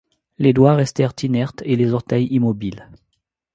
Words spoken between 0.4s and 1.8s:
doigts restèrent inertes et